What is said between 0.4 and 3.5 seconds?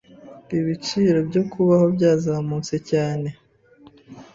Ibiciro byo kubaho byazamutse cyane.